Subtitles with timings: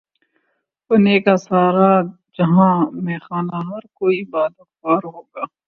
[0.91, 1.91] بنے گا سارا
[2.35, 5.43] جہان مے خانہ ہر کوئی بادہ خوار ہوگا